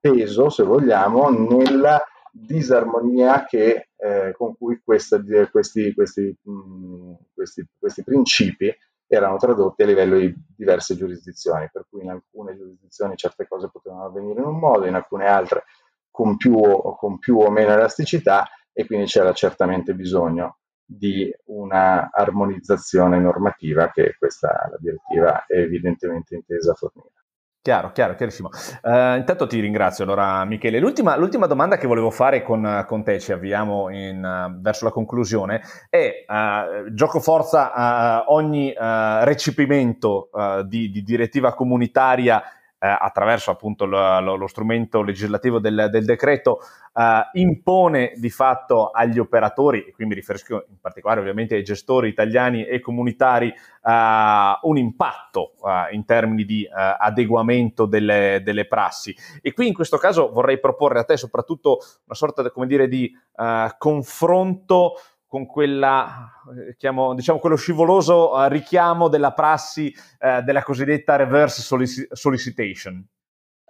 peso, 0.00 0.50
se 0.50 0.64
vogliamo, 0.64 1.28
nella 1.28 2.02
disarmonia 2.32 3.44
che, 3.44 3.88
eh, 3.96 4.32
con 4.36 4.56
cui 4.56 4.80
questa, 4.84 5.20
questi, 5.50 5.92
questi, 5.94 6.36
mh, 6.42 6.52
mm, 6.52 7.12
questi, 7.34 7.66
questi, 7.78 8.04
principi 8.04 8.74
erano 9.06 9.36
tradotti 9.36 9.82
a 9.82 9.86
livello 9.86 10.18
di 10.18 10.32
diverse 10.56 10.96
giurisdizioni, 10.96 11.68
per 11.72 11.86
cui 11.88 12.02
in 12.02 12.10
alcune 12.10 12.56
giurisdizioni 12.56 13.16
certe 13.16 13.46
cose 13.48 13.68
potevano 13.70 14.04
avvenire 14.04 14.40
in 14.40 14.46
un 14.46 14.58
modo, 14.58 14.86
in 14.86 14.94
alcune 14.94 15.26
altre 15.26 15.64
con 16.10 16.36
più 16.36 16.54
o, 16.56 16.96
con 16.96 17.18
più 17.18 17.38
o 17.38 17.50
meno 17.50 17.72
elasticità 17.72 18.48
e 18.72 18.86
quindi 18.86 19.06
c'era 19.06 19.32
certamente 19.32 19.94
bisogno 19.94 20.58
di 20.84 21.32
una 21.46 22.10
armonizzazione 22.10 23.18
normativa 23.18 23.90
che 23.90 24.16
questa 24.18 24.48
la 24.70 24.76
direttiva 24.78 25.44
è 25.46 25.58
evidentemente 25.58 26.34
intesa 26.34 26.72
a 26.72 26.74
fornire. 26.74 27.19
Chiaro, 27.62 27.92
chiaro, 27.92 28.14
chiarissimo. 28.14 28.48
Uh, 28.82 29.16
intanto 29.16 29.46
ti 29.46 29.60
ringrazio 29.60 30.04
allora 30.04 30.42
Michele. 30.46 30.78
L'ultima, 30.78 31.14
l'ultima 31.16 31.46
domanda 31.46 31.76
che 31.76 31.86
volevo 31.86 32.10
fare 32.10 32.42
con, 32.42 32.86
con 32.86 33.04
te, 33.04 33.20
ci 33.20 33.32
avviamo 33.32 33.90
in, 33.90 34.24
uh, 34.24 34.58
verso 34.62 34.86
la 34.86 34.90
conclusione, 34.90 35.60
è 35.90 36.24
uh, 36.26 36.90
gioco 36.94 37.20
forza 37.20 38.24
ogni 38.32 38.72
recepimento 38.74 40.30
di, 40.64 40.90
di 40.90 41.02
direttiva 41.02 41.52
comunitaria 41.52 42.42
attraverso 42.86 43.50
appunto 43.50 43.84
lo, 43.84 44.20
lo, 44.20 44.36
lo, 44.36 44.46
strumento 44.46 45.02
legislativo 45.02 45.58
del, 45.58 45.88
del 45.90 46.04
decreto 46.06 46.60
eh, 46.94 47.28
impone 47.34 48.12
di 48.16 48.30
fatto 48.30 48.90
agli 48.90 49.18
operatori, 49.18 49.84
e 49.84 49.92
qui 49.92 50.06
mi 50.06 50.14
riferisco 50.14 50.64
in 50.68 50.80
particolare 50.80 51.20
ovviamente 51.20 51.54
ai 51.54 51.62
gestori 51.62 52.08
italiani 52.08 52.64
e 52.64 52.80
comunitari, 52.80 53.48
eh, 53.48 54.58
un 54.62 54.76
impatto 54.76 55.52
eh, 55.62 55.94
in 55.94 56.04
termini 56.04 56.44
di 56.44 56.64
eh, 56.64 56.70
adeguamento 56.98 57.86
delle, 57.86 58.40
delle, 58.42 58.66
prassi. 58.66 59.14
E 59.42 59.52
qui 59.52 59.68
in 59.68 59.74
questo 59.74 59.98
caso 59.98 60.30
vorrei 60.32 60.58
proporre 60.58 61.00
a 61.00 61.04
te 61.04 61.16
soprattutto 61.16 61.78
una 62.06 62.14
sorta 62.14 62.48
come 62.50 62.66
dire, 62.66 62.88
di 62.88 63.10
eh, 63.36 63.74
confronto 63.78 64.94
con 65.30 65.46
quella, 65.46 66.28
eh, 66.56 66.74
chiamo, 66.76 67.14
diciamo, 67.14 67.38
quello 67.38 67.54
scivoloso 67.54 68.32
uh, 68.32 68.48
richiamo 68.48 69.06
della 69.06 69.32
prassi 69.32 69.94
uh, 70.18 70.42
della 70.42 70.64
cosiddetta 70.64 71.14
reverse 71.14 71.62
solic- 71.62 72.12
solicitation. 72.12 73.06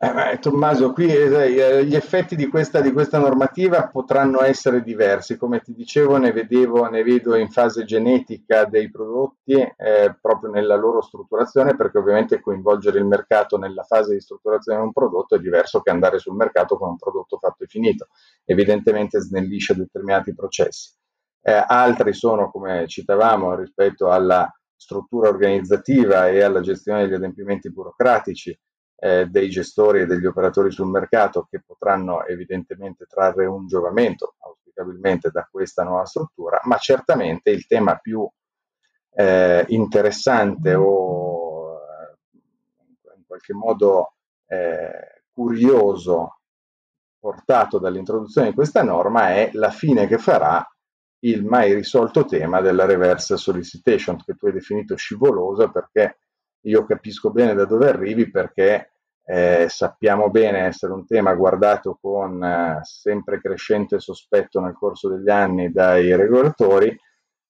Eh, 0.02 0.38
Tommaso, 0.38 0.94
qui 0.94 1.14
eh, 1.14 1.84
gli 1.84 1.94
effetti 1.94 2.34
di 2.34 2.46
questa, 2.46 2.80
di 2.80 2.90
questa, 2.90 3.18
normativa 3.18 3.88
potranno 3.88 4.40
essere 4.40 4.82
diversi. 4.82 5.36
Come 5.36 5.60
ti 5.60 5.74
dicevo, 5.74 6.16
ne, 6.16 6.32
vedevo, 6.32 6.88
ne 6.88 7.02
vedo 7.02 7.36
in 7.36 7.50
fase 7.50 7.84
genetica 7.84 8.64
dei 8.64 8.90
prodotti 8.90 9.52
eh, 9.52 10.16
proprio 10.18 10.50
nella 10.50 10.76
loro 10.76 11.02
strutturazione, 11.02 11.76
perché 11.76 11.98
ovviamente 11.98 12.40
coinvolgere 12.40 12.98
il 12.98 13.04
mercato 13.04 13.58
nella 13.58 13.82
fase 13.82 14.14
di 14.14 14.20
strutturazione 14.20 14.78
di 14.78 14.86
un 14.86 14.92
prodotto 14.92 15.34
è 15.34 15.38
diverso 15.38 15.82
che 15.82 15.90
andare 15.90 16.18
sul 16.18 16.36
mercato 16.36 16.78
con 16.78 16.88
un 16.88 16.96
prodotto 16.96 17.36
fatto 17.36 17.64
e 17.64 17.66
finito. 17.66 18.08
Evidentemente 18.46 19.20
snellisce 19.20 19.74
determinati 19.74 20.34
processi 20.34 20.94
eh, 21.42 21.64
altri 21.66 22.12
sono, 22.12 22.50
come 22.50 22.86
citavamo, 22.86 23.54
rispetto 23.54 24.10
alla 24.10 24.50
struttura 24.76 25.28
organizzativa 25.28 26.28
e 26.28 26.42
alla 26.42 26.60
gestione 26.60 27.02
degli 27.02 27.14
adempimenti 27.14 27.70
burocratici 27.70 28.58
eh, 28.96 29.26
dei 29.26 29.48
gestori 29.48 30.00
e 30.00 30.06
degli 30.06 30.26
operatori 30.26 30.70
sul 30.70 30.88
mercato 30.88 31.46
che 31.50 31.62
potranno 31.64 32.24
evidentemente 32.26 33.06
trarre 33.06 33.46
un 33.46 33.66
giovamento, 33.66 34.34
auspicabilmente, 34.38 35.30
da 35.30 35.48
questa 35.50 35.82
nuova 35.84 36.04
struttura, 36.04 36.60
ma 36.64 36.76
certamente 36.76 37.50
il 37.50 37.66
tema 37.66 37.96
più 37.96 38.28
eh, 39.12 39.64
interessante 39.68 40.74
o 40.74 41.78
eh, 41.78 43.16
in 43.16 43.24
qualche 43.26 43.54
modo 43.54 44.14
eh, 44.46 45.22
curioso 45.32 46.40
portato 47.18 47.78
dall'introduzione 47.78 48.48
di 48.48 48.54
questa 48.54 48.82
norma 48.82 49.30
è 49.30 49.50
la 49.52 49.70
fine 49.70 50.06
che 50.06 50.18
farà 50.18 50.66
il 51.20 51.44
mai 51.44 51.74
risolto 51.74 52.24
tema 52.24 52.60
della 52.60 52.86
reverse 52.86 53.36
solicitation, 53.36 54.22
che 54.24 54.34
tu 54.34 54.46
hai 54.46 54.52
definito 54.52 54.96
scivolosa 54.96 55.68
perché 55.68 56.18
io 56.62 56.84
capisco 56.84 57.30
bene 57.30 57.54
da 57.54 57.64
dove 57.64 57.88
arrivi 57.88 58.30
perché 58.30 58.92
eh, 59.24 59.66
sappiamo 59.68 60.30
bene 60.30 60.66
essere 60.66 60.92
un 60.92 61.06
tema 61.06 61.34
guardato 61.34 61.98
con 62.00 62.42
eh, 62.42 62.80
sempre 62.82 63.40
crescente 63.40 64.00
sospetto 64.00 64.60
nel 64.60 64.74
corso 64.74 65.08
degli 65.08 65.30
anni 65.30 65.70
dai 65.70 66.14
regolatori 66.16 66.98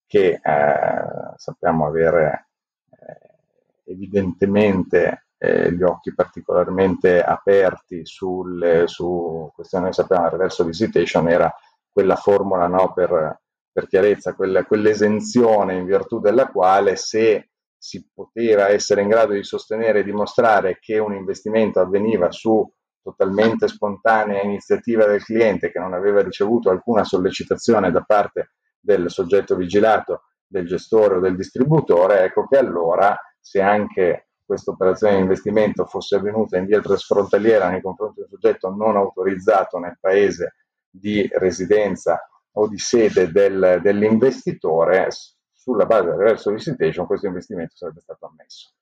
che 0.06 0.40
eh, 0.42 1.04
sappiamo 1.36 1.86
avere 1.86 2.48
eh, 2.90 3.92
evidentemente 3.92 5.26
eh, 5.38 5.72
gli 5.72 5.82
occhi 5.82 6.12
particolarmente 6.14 7.22
aperti 7.22 8.04
sulle, 8.04 8.86
su 8.86 9.50
questioni 9.54 9.86
che 9.86 9.92
sappiamo 9.92 10.24
la 10.24 10.30
reverse 10.30 10.56
solicitation 10.56 11.28
era 11.28 11.52
quella 11.90 12.16
formula 12.16 12.66
no, 12.66 12.92
per 12.92 13.40
per 13.80 13.86
chiarezza, 13.88 14.34
quella, 14.34 14.64
quell'esenzione 14.64 15.74
in 15.74 15.86
virtù 15.86 16.20
della 16.20 16.48
quale 16.48 16.96
se 16.96 17.48
si 17.78 18.06
poteva 18.12 18.68
essere 18.68 19.00
in 19.00 19.08
grado 19.08 19.32
di 19.32 19.42
sostenere 19.42 20.00
e 20.00 20.04
dimostrare 20.04 20.78
che 20.78 20.98
un 20.98 21.14
investimento 21.14 21.80
avveniva 21.80 22.30
su 22.30 22.70
totalmente 23.02 23.68
spontanea 23.68 24.42
iniziativa 24.42 25.06
del 25.06 25.24
cliente 25.24 25.72
che 25.72 25.78
non 25.78 25.94
aveva 25.94 26.22
ricevuto 26.22 26.68
alcuna 26.68 27.04
sollecitazione 27.04 27.90
da 27.90 28.02
parte 28.02 28.52
del 28.78 29.10
soggetto 29.10 29.56
vigilato, 29.56 30.24
del 30.46 30.66
gestore 30.66 31.16
o 31.16 31.20
del 31.20 31.36
distributore, 31.36 32.24
ecco 32.24 32.46
che 32.46 32.58
allora 32.58 33.16
se 33.40 33.62
anche 33.62 34.28
questa 34.44 34.72
operazione 34.72 35.14
di 35.14 35.22
investimento 35.22 35.86
fosse 35.86 36.16
avvenuta 36.16 36.58
in 36.58 36.66
via 36.66 36.80
trasfrontaliera 36.80 37.70
nei 37.70 37.80
confronti 37.80 38.16
di 38.16 38.22
un 38.22 38.28
soggetto 38.28 38.74
non 38.74 38.96
autorizzato 38.96 39.78
nel 39.78 39.96
paese 39.98 40.56
di 40.90 41.26
residenza 41.32 42.20
o 42.52 42.68
di 42.68 42.78
sede 42.78 43.30
del, 43.30 43.80
dell'investitore, 43.82 45.08
sulla 45.52 45.86
base 45.86 46.04
della 46.04 46.16
reverse 46.16 46.42
solicitation 46.42 47.06
questo 47.06 47.26
investimento 47.26 47.76
sarebbe 47.76 48.00
stato 48.00 48.26
ammesso. 48.26 48.72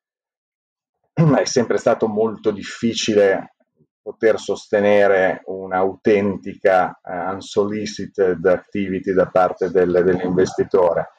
È 1.41 1.45
sempre 1.45 1.79
stato 1.79 2.07
molto 2.07 2.51
difficile 2.51 3.55
poter 4.01 4.39
sostenere 4.39 5.43
un'autentica 5.47 6.99
uh, 7.03 7.35
unsolicited 7.35 8.45
activity 8.47 9.13
da 9.13 9.27
parte 9.27 9.71
del, 9.71 9.91
dell'investitore. 10.05 11.11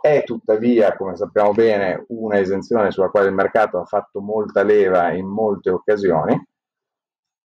È 0.00 0.22
tuttavia, 0.22 0.94
come 0.94 1.16
sappiamo 1.16 1.52
bene, 1.52 2.04
una 2.08 2.38
esenzione 2.38 2.92
sulla 2.92 3.08
quale 3.08 3.28
il 3.28 3.34
mercato 3.34 3.78
ha 3.78 3.84
fatto 3.84 4.20
molta 4.20 4.62
leva 4.62 5.10
in 5.12 5.26
molte 5.26 5.70
occasioni, 5.70 6.40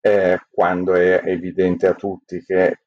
eh, 0.01 0.39
quando 0.49 0.95
è 0.95 1.21
evidente 1.25 1.85
a 1.85 1.93
tutti 1.93 2.41
che 2.43 2.79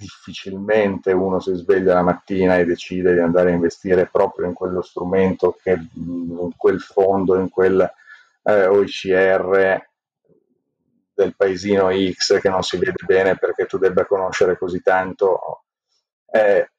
difficilmente 0.00 1.12
uno 1.12 1.40
si 1.40 1.52
sveglia 1.54 1.92
la 1.92 2.02
mattina 2.02 2.56
e 2.56 2.64
decide 2.64 3.12
di 3.12 3.20
andare 3.20 3.50
a 3.50 3.54
investire 3.54 4.06
proprio 4.06 4.46
in 4.46 4.54
quello 4.54 4.80
strumento, 4.80 5.58
che, 5.62 5.78
in 5.92 6.52
quel 6.56 6.80
fondo, 6.80 7.36
in 7.36 7.50
quel 7.50 7.80
eh, 8.44 8.66
OICR 8.66 9.88
del 11.12 11.36
paesino 11.36 11.90
X 11.90 12.40
che 12.40 12.48
non 12.48 12.62
si 12.62 12.78
vede 12.78 13.04
bene 13.04 13.36
perché 13.36 13.66
tu 13.66 13.76
debba 13.76 14.06
conoscere 14.06 14.56
così 14.56 14.80
tanto. 14.80 15.64
Eh, 16.32 16.70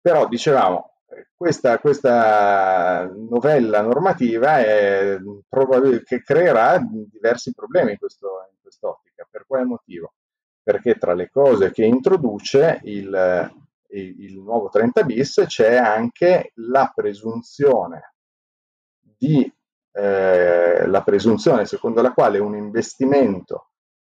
però 0.00 0.28
dicevamo, 0.28 0.92
questa, 1.36 1.80
questa, 1.80 3.10
novella 3.12 3.80
normativa 3.80 4.60
è 4.60 5.18
che 6.04 6.22
creerà 6.22 6.78
diversi 6.78 7.52
problemi 7.52 7.92
in, 7.92 7.98
questo, 7.98 8.46
in 8.52 8.58
quest'ottica. 8.62 9.26
Per 9.28 9.44
quale 9.48 9.64
motivo? 9.64 10.12
Perché 10.62 10.96
tra 10.96 11.14
le 11.14 11.30
cose 11.30 11.70
che 11.72 11.84
introduce 11.84 12.80
il, 12.84 13.50
il, 13.88 14.38
nuovo 14.38 14.68
30 14.68 15.02
bis 15.04 15.44
c'è 15.46 15.76
anche 15.76 16.52
la 16.56 16.92
presunzione 16.94 18.14
di 19.00 19.50
eh, 19.92 20.86
la 20.86 21.02
presunzione 21.02 21.64
secondo 21.64 22.00
la 22.00 22.12
quale 22.12 22.38
un 22.38 22.54
investimento 22.54 23.70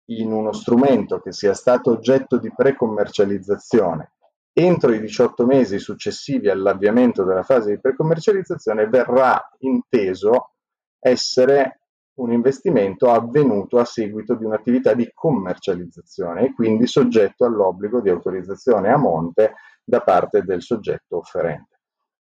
in 0.09 0.31
uno 0.31 0.51
strumento 0.51 1.19
che 1.19 1.31
sia 1.31 1.53
stato 1.53 1.91
oggetto 1.91 2.37
di 2.37 2.51
precommercializzazione 2.51 4.13
entro 4.53 4.91
i 4.91 4.99
18 4.99 5.45
mesi 5.45 5.77
successivi 5.77 6.49
all'avviamento 6.49 7.23
della 7.23 7.43
fase 7.43 7.75
di 7.75 7.79
precommercializzazione 7.79 8.87
verrà 8.87 9.39
inteso 9.59 10.53
essere 10.99 11.81
un 12.17 12.31
investimento 12.31 13.11
avvenuto 13.11 13.77
a 13.79 13.85
seguito 13.85 14.35
di 14.35 14.43
un'attività 14.43 14.93
di 14.93 15.09
commercializzazione 15.13 16.45
e 16.45 16.53
quindi 16.53 16.87
soggetto 16.87 17.45
all'obbligo 17.45 18.01
di 18.01 18.09
autorizzazione 18.09 18.91
a 18.91 18.97
monte 18.97 19.55
da 19.83 20.01
parte 20.01 20.43
del 20.43 20.61
soggetto 20.61 21.17
offerente. 21.17 21.79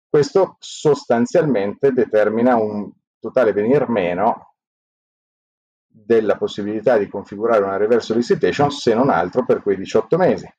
Questo 0.08 0.56
sostanzialmente 0.58 1.92
determina 1.92 2.56
un 2.56 2.90
totale 3.18 3.52
venir 3.52 3.88
meno 3.88 4.54
della 5.86 6.36
possibilità 6.36 6.98
di 6.98 7.08
configurare 7.08 7.62
una 7.62 7.76
reverse 7.76 8.12
solicitation 8.12 8.70
se 8.70 8.94
non 8.94 9.10
altro 9.10 9.44
per 9.44 9.62
quei 9.62 9.76
18 9.76 10.16
mesi 10.16 10.52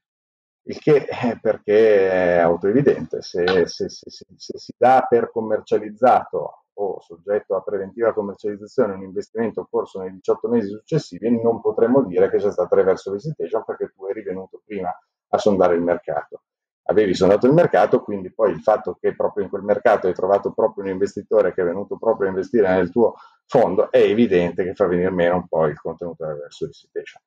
il 0.67 0.79
che 0.79 1.05
è 1.05 1.37
perché 1.39 2.09
è 2.09 2.37
autoevidente, 2.37 3.21
se, 3.21 3.67
se, 3.67 3.89
se, 3.89 4.09
se, 4.09 4.57
si 4.57 4.73
dà 4.77 5.05
per 5.07 5.29
commercializzato 5.31 6.64
o 6.75 6.99
soggetto 7.01 7.55
a 7.55 7.61
preventiva 7.61 8.13
commercializzazione 8.13 8.93
un 8.93 9.03
investimento 9.03 9.61
occorso 9.61 9.99
nei 9.99 10.11
18 10.11 10.47
mesi 10.47 10.69
successivi, 10.69 11.29
non 11.41 11.61
potremmo 11.61 12.03
dire 12.03 12.29
che 12.29 12.37
c'è 12.37 12.51
stata 12.51 12.75
reverse 12.75 13.03
solicitation 13.03 13.63
perché 13.65 13.93
tu 13.95 14.05
eri 14.05 14.23
venuto 14.23 14.61
prima 14.65 14.89
a 15.29 15.37
sondare 15.37 15.75
il 15.75 15.81
mercato. 15.81 16.43
Avevi 16.87 17.15
sondato 17.15 17.47
il 17.47 17.53
mercato, 17.53 18.01
quindi 18.01 18.31
poi 18.31 18.51
il 18.51 18.61
fatto 18.61 18.97
che 18.99 19.15
proprio 19.15 19.43
in 19.43 19.49
quel 19.49 19.63
mercato 19.63 20.07
hai 20.07 20.13
trovato 20.13 20.51
proprio 20.51 20.83
un 20.83 20.91
investitore 20.91 21.53
che 21.53 21.61
è 21.61 21.65
venuto 21.65 21.97
proprio 21.97 22.27
a 22.27 22.31
investire 22.31 22.69
nel 22.69 22.91
tuo 22.91 23.15
fondo, 23.47 23.89
è 23.91 23.99
evidente 23.99 24.63
che 24.63 24.75
fa 24.75 24.85
venire 24.85 25.09
meno 25.09 25.35
un 25.35 25.47
po' 25.47 25.65
il 25.65 25.79
contenuto 25.79 26.23
della 26.23 26.35
reverse 26.35 26.65
solicitation. 26.65 27.21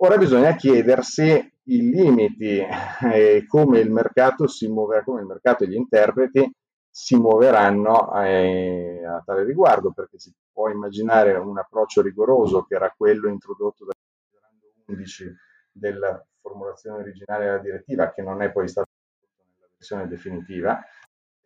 Ora 0.00 0.16
bisogna 0.16 0.54
chiedersi 0.54 1.52
i 1.64 1.90
limiti 1.90 2.60
e 3.12 3.44
come 3.46 3.80
il 3.80 3.90
mercato 3.90 4.46
si 4.46 4.68
muoverà, 4.68 5.04
come 5.04 5.20
il 5.20 5.26
mercato 5.26 5.64
e 5.64 5.68
gli 5.68 5.74
interpreti 5.74 6.50
si 7.00 7.14
muoveranno 7.16 8.12
eh, 8.24 9.04
a 9.06 9.22
tale 9.24 9.44
riguardo, 9.44 9.92
perché 9.92 10.18
si 10.18 10.34
può 10.52 10.68
immaginare 10.68 11.32
un 11.34 11.56
approccio 11.56 12.02
rigoroso 12.02 12.64
che 12.64 12.74
era 12.74 12.92
quello 12.94 13.28
introdotto 13.28 13.84
dal 13.84 13.94
11 14.86 15.32
della 15.70 16.20
formulazione 16.40 16.98
originale 16.98 17.44
della 17.44 17.58
direttiva, 17.58 18.12
che 18.12 18.20
non 18.20 18.42
è 18.42 18.50
poi 18.50 18.66
stato 18.66 18.88
nella 19.54 19.68
versione 19.76 20.08
definitiva, 20.08 20.82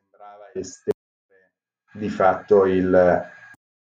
sembrava 0.01 0.51
estendere 0.55 1.53
di 1.93 2.09
fatto 2.09 2.65
il, 2.65 3.31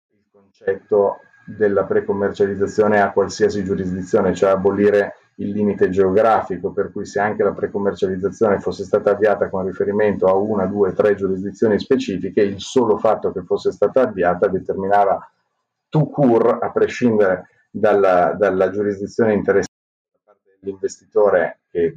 il 0.08 0.26
concetto 0.32 1.20
della 1.46 1.86
precommercializzazione 1.86 3.00
a 3.00 3.12
qualsiasi 3.12 3.64
giurisdizione, 3.64 4.34
cioè 4.34 4.50
abolire 4.50 5.18
il 5.40 5.52
limite 5.52 5.90
geografico, 5.90 6.72
per 6.72 6.92
cui 6.92 7.06
se 7.06 7.20
anche 7.20 7.44
la 7.44 7.54
precommercializzazione 7.54 8.60
fosse 8.60 8.84
stata 8.84 9.12
avviata 9.12 9.50
con 9.50 9.66
riferimento 9.66 10.28
a 10.28 10.34
una, 10.34 10.66
due, 10.66 10.94
tre 10.94 11.16
giurisdizioni 11.16 11.80
specifiche, 11.80 12.42
il 12.42 12.60
solo 12.60 12.98
fatto 12.98 13.32
che 13.32 13.44
fosse 13.44 13.72
stata 13.72 14.02
avviata 14.02 14.48
determinava 14.48 15.32
tout 15.88 16.12
court, 16.12 16.62
a 16.62 16.72
prescindere 16.72 17.48
dalla, 17.72 18.36
dalla 18.38 18.70
giurisdizione 18.70 19.34
interessata 19.34 19.74
da 20.12 20.20
parte 20.26 20.58
dell'investitore 20.60 21.60
che, 21.70 21.96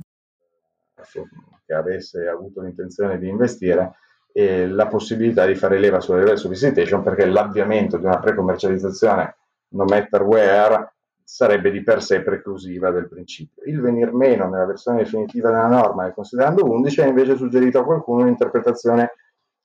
che 1.66 1.74
avesse 1.74 2.28
avuto 2.28 2.60
l'intenzione 2.60 3.18
di 3.18 3.28
investire, 3.28 3.96
eh, 4.32 4.68
la 4.68 4.86
possibilità 4.86 5.46
di 5.46 5.56
fare 5.56 5.78
leva 5.78 6.00
sulla 6.00 6.18
reverse 6.18 6.44
solicitation 6.44 7.02
perché 7.02 7.26
l'avviamento 7.26 7.98
di 7.98 8.04
una 8.04 8.18
precommercializzazione 8.18 9.36
no 9.68 9.84
matter 9.84 10.22
where 10.22 10.92
sarebbe 11.32 11.70
di 11.70 11.82
per 11.82 12.02
sé 12.02 12.20
preclusiva 12.20 12.90
del 12.90 13.08
principio. 13.08 13.62
Il 13.64 13.80
venir 13.80 14.12
meno 14.12 14.50
nella 14.50 14.66
versione 14.66 14.98
definitiva 14.98 15.48
della 15.48 15.66
norma 15.66 16.04
del 16.04 16.12
considerando 16.12 16.62
11 16.70 17.00
ha 17.00 17.06
invece 17.06 17.36
suggerito 17.36 17.78
a 17.78 17.84
qualcuno 17.84 18.20
un'interpretazione 18.20 19.14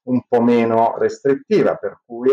un 0.04 0.22
po' 0.30 0.42
meno 0.42 0.96
restrittiva, 0.98 1.76
per 1.76 2.00
cui 2.06 2.32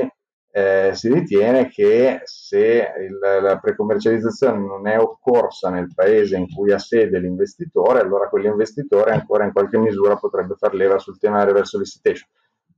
eh, 0.52 0.92
si 0.94 1.12
ritiene 1.12 1.68
che 1.68 2.20
se 2.22 2.92
il, 3.00 3.18
la 3.18 3.58
precommercializzazione 3.58 4.56
non 4.56 4.86
è 4.86 5.00
occorsa 5.00 5.68
nel 5.68 5.92
paese 5.92 6.36
in 6.36 6.46
cui 6.54 6.70
ha 6.70 6.78
sede 6.78 7.18
l'investitore, 7.18 7.98
allora 7.98 8.28
quell'investitore 8.28 9.10
ancora 9.10 9.42
in 9.42 9.52
qualche 9.52 9.78
misura 9.78 10.14
potrebbe 10.14 10.54
far 10.54 10.74
leva 10.74 11.00
sul 11.00 11.18
tema 11.18 11.38
della 11.38 11.48
reverse 11.48 11.70
solicitation. 11.70 12.28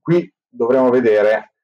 Qui 0.01 0.33
dovremo 0.49 0.88
vedere 0.88 1.56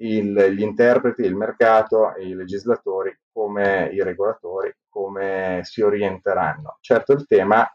il, 0.00 0.52
gli 0.52 0.62
interpreti, 0.62 1.22
il 1.22 1.34
mercato, 1.34 2.14
i 2.18 2.34
legislatori, 2.34 3.16
come 3.32 3.90
i 3.92 4.02
regolatori, 4.02 4.74
come 4.88 5.60
si 5.62 5.82
orienteranno. 5.82 6.78
Certo 6.80 7.12
il 7.12 7.26
tema 7.26 7.66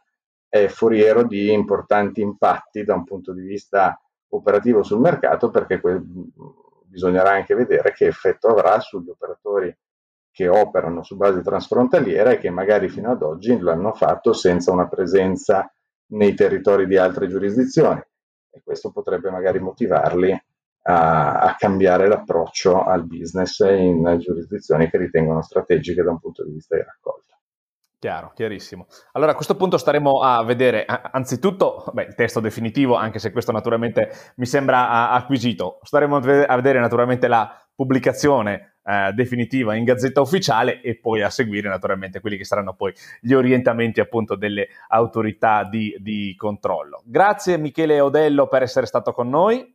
è 0.48 0.68
foriero 0.68 1.24
di 1.24 1.52
importanti 1.52 2.22
impatti 2.22 2.84
da 2.84 2.96
un 2.96 3.04
punto 3.04 3.34
di 3.34 3.42
vista 3.42 4.00
operativo 4.30 4.84
sul 4.84 5.00
mercato 5.00 5.50
perché 5.50 5.80
que- 5.80 6.02
bisognerà 6.86 7.32
anche 7.32 7.56
vedere 7.56 7.92
che 7.92 8.08
effetto 8.08 8.48
avrà 8.48 8.80
sugli 8.80 9.10
operatori 9.10 9.76
che 10.32 10.48
operano 10.48 11.04
su 11.04 11.16
base 11.16 11.42
transfrontaliera 11.42 12.32
e 12.32 12.38
che 12.38 12.50
magari 12.50 12.90
fino 12.90 13.12
ad 13.12 13.22
oggi 13.22 13.58
l'hanno 13.60 13.94
fatto 13.94 14.34
senza 14.34 14.72
una 14.72 14.88
presenza 14.88 15.70
nei 16.08 16.34
territori 16.34 16.88
di 16.88 16.98
altre 16.98 17.28
giurisdizioni 17.28 18.02
e 18.50 18.62
questo 18.64 18.92
potrebbe 18.92 19.30
magari 19.30 19.60
motivarli 19.60 20.38
a, 20.88 21.40
a, 21.40 21.56
cambiare 21.58 22.08
l'approccio 22.08 22.84
al 22.84 23.06
business 23.06 23.60
in 23.60 24.18
giurisdizioni 24.20 24.90
che 24.90 24.98
ritengono 24.98 25.42
strategiche 25.42 26.04
da 26.04 26.12
un 26.12 26.20
punto 26.20 26.44
di 26.44 26.52
vista 26.52 26.76
di 26.76 26.84
raccolta. 26.84 27.36
Chiaro, 27.98 28.34
chiarissimo. 28.36 28.86
Allora 29.14 29.32
a 29.32 29.36
questo 29.36 29.56
punto 29.56 29.78
staremo 29.78 30.20
a 30.22 30.44
vedere 30.44 30.86
anzitutto 30.86 31.90
beh, 31.92 32.04
il 32.04 32.14
testo 32.14 32.40
definitivo, 32.40 32.94
anche 32.94 33.18
se 33.18 33.32
questo 33.32 33.52
naturalmente 33.52 34.12
mi 34.36 34.46
sembra 34.46 35.10
acquisito. 35.10 35.80
Staremo 35.82 36.18
a 36.18 36.20
vedere 36.20 36.80
naturalmente 36.80 37.28
la 37.28 37.60
pubblicazione 37.74 38.76
eh, 38.84 39.12
definitiva 39.14 39.74
in 39.74 39.86
gazzetta 39.86 40.22
ufficiale 40.22 40.82
e 40.82 41.00
poi 41.00 41.24
a 41.24 41.32
seguire 41.32 41.68
naturalmente 41.68 42.20
quelli 42.20 42.38
che 42.38 42.46
saranno 42.46 42.76
poi 42.76 42.94
gli 43.20 43.34
orientamenti 43.34 44.00
appunto 44.00 44.36
delle 44.36 44.68
autorità 44.90 45.64
di, 45.64 45.96
di 45.98 46.36
controllo. 46.38 47.02
Grazie 47.06 47.58
Michele 47.58 48.00
Odello 48.00 48.48
per 48.48 48.62
essere 48.62 48.86
stato 48.86 49.14
con 49.14 49.30
noi. 49.30 49.75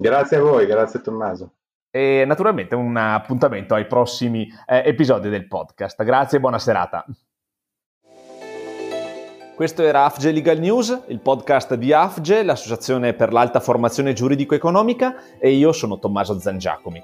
Grazie 0.00 0.36
a 0.36 0.40
voi, 0.40 0.64
grazie 0.64 1.00
Tommaso. 1.00 1.54
E 1.90 2.22
naturalmente 2.24 2.76
un 2.76 2.96
appuntamento 2.96 3.74
ai 3.74 3.88
prossimi 3.88 4.46
eh, 4.64 4.84
episodi 4.84 5.28
del 5.28 5.48
podcast. 5.48 6.04
Grazie 6.04 6.38
e 6.38 6.40
buona 6.40 6.60
serata. 6.60 7.04
Questo 9.56 9.82
era 9.82 10.04
AFGE 10.04 10.30
Legal 10.30 10.60
News, 10.60 11.06
il 11.08 11.18
podcast 11.18 11.74
di 11.74 11.92
AFGE, 11.92 12.44
l'Associazione 12.44 13.12
per 13.14 13.32
l'Alta 13.32 13.58
Formazione 13.58 14.12
Giuridico-Economica, 14.12 15.16
e 15.40 15.50
io 15.50 15.72
sono 15.72 15.98
Tommaso 15.98 16.38
Zangiacomi. 16.38 17.02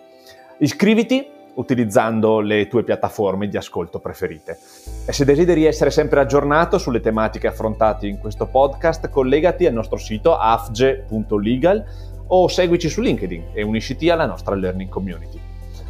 Iscriviti 0.58 1.28
utilizzando 1.54 2.38
le 2.38 2.68
tue 2.68 2.84
piattaforme 2.84 3.48
di 3.48 3.56
ascolto 3.56 3.98
preferite. 3.98 4.56
E 5.04 5.12
se 5.12 5.24
desideri 5.24 5.64
essere 5.64 5.90
sempre 5.90 6.20
aggiornato 6.20 6.78
sulle 6.78 7.00
tematiche 7.00 7.48
affrontate 7.48 8.06
in 8.06 8.20
questo 8.20 8.46
podcast, 8.46 9.08
collegati 9.08 9.66
al 9.66 9.72
nostro 9.72 9.96
sito 9.96 10.36
afge.legal 10.36 12.12
o 12.28 12.48
seguici 12.48 12.88
su 12.88 13.00
LinkedIn 13.00 13.48
e 13.52 13.62
unisciti 13.62 14.10
alla 14.10 14.26
nostra 14.26 14.54
learning 14.54 14.88
community. 14.90 15.38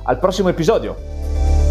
Al 0.05 0.19
prossimo 0.19 0.49
episodio! 0.49 1.64